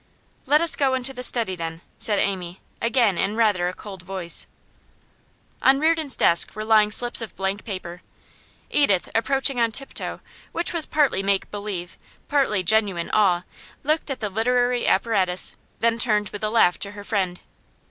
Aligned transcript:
'Let 0.47 0.61
us 0.61 0.75
go 0.75 0.95
into 0.95 1.13
the 1.13 1.21
study, 1.21 1.55
then,' 1.55 1.81
said 1.99 2.17
Amy, 2.17 2.59
again 2.81 3.19
in 3.19 3.35
rather 3.35 3.67
a 3.67 3.73
cold 3.75 4.01
voice. 4.01 4.47
On 5.61 5.79
Reardon's 5.79 6.17
desk 6.17 6.55
were 6.55 6.65
lying 6.65 6.89
slips 6.89 7.21
of 7.21 7.35
blank 7.35 7.63
paper. 7.63 8.01
Edith, 8.71 9.11
approaching 9.13 9.61
on 9.61 9.71
tiptoe 9.71 10.19
with 10.53 10.69
what 10.69 10.73
was 10.73 10.85
partly 10.87 11.21
make 11.21 11.51
believe, 11.51 11.99
partly 12.27 12.63
genuine, 12.63 13.11
awe, 13.13 13.43
looked 13.83 14.09
at 14.09 14.21
the 14.21 14.29
literary 14.31 14.87
apparatus, 14.87 15.55
then 15.81 15.99
turned 15.99 16.29
with 16.29 16.43
a 16.43 16.49
laugh 16.49 16.79
to 16.79 16.93
her 16.93 17.03
friend. 17.03 17.41